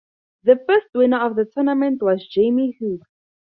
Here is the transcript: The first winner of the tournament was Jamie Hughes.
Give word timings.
The 0.45 0.57
first 0.67 0.87
winner 0.95 1.19
of 1.19 1.35
the 1.35 1.45
tournament 1.45 2.01
was 2.01 2.27
Jamie 2.27 2.71
Hughes. 2.79 3.03